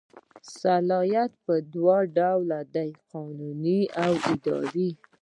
[0.59, 4.89] صلاحیت په دوه ډوله دی قانوني او اداري.